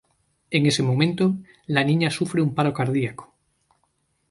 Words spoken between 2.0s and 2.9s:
sufre un paro